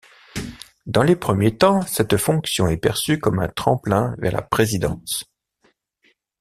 Dans 0.87 1.03
les 1.03 1.15
premiers 1.15 1.55
temps, 1.55 1.83
cette 1.83 2.17
fonction 2.17 2.65
est 2.67 2.77
perçue 2.77 3.19
comme 3.19 3.37
un 3.37 3.47
tremplin 3.49 4.15
vers 4.17 4.31
la 4.31 4.41
présidence. 4.41 5.25